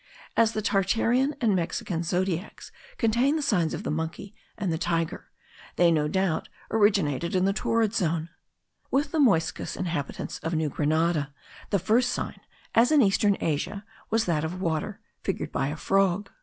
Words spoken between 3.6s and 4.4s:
of the Monkey